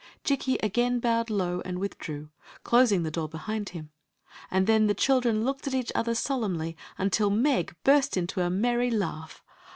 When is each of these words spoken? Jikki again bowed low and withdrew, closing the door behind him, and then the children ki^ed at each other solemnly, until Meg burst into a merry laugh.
Jikki 0.23 0.57
again 0.63 0.99
bowed 0.99 1.29
low 1.29 1.61
and 1.63 1.77
withdrew, 1.77 2.29
closing 2.63 3.03
the 3.03 3.11
door 3.11 3.29
behind 3.29 3.69
him, 3.69 3.91
and 4.49 4.65
then 4.65 4.87
the 4.87 4.95
children 4.95 5.43
ki^ed 5.43 5.67
at 5.67 5.75
each 5.75 5.91
other 5.93 6.15
solemnly, 6.15 6.75
until 6.97 7.29
Meg 7.29 7.75
burst 7.83 8.17
into 8.17 8.41
a 8.41 8.49
merry 8.49 8.89
laugh. 8.89 9.43